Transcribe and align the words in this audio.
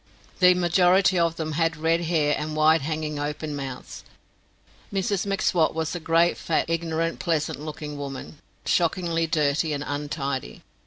The 0.39 0.55
majority 0.55 1.19
of 1.19 1.35
them 1.35 1.51
had 1.51 1.77
red 1.77 2.01
hair 2.05 2.33
and 2.35 2.55
wide 2.55 2.81
hanging 2.81 3.19
open 3.19 3.55
mouths. 3.55 4.03
Mrs 4.91 5.27
M'Swat 5.27 5.75
was 5.75 5.93
a 5.93 5.99
great, 5.99 6.37
fat, 6.39 6.67
ignorant, 6.71 7.19
pleasant 7.19 7.59
looking 7.59 7.99
woman, 7.99 8.39
shockingly 8.65 9.27
dirty 9.27 9.73
and 9.73 9.83
untidy. 9.85 10.63